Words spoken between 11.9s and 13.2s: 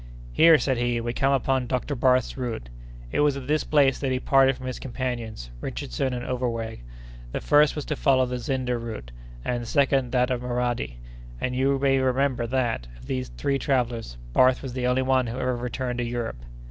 remember that, of